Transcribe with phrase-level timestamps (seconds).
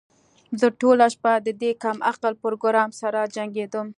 [0.59, 3.87] زه ټوله شپه د دې کم عقل پروګرامر سره جنګیدم